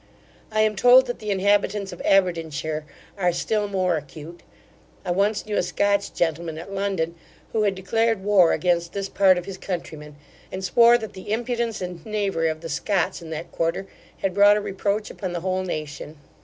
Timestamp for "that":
1.05-1.19, 10.97-11.13, 13.29-13.51